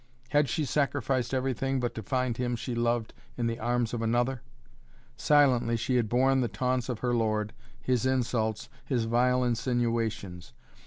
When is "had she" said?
0.29-0.65